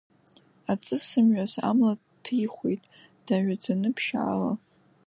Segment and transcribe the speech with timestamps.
[0.71, 1.93] Аҵысымҩас абла
[2.23, 2.83] ҭихуеит,
[3.25, 4.53] даҩаӡаны, ԥшьаала.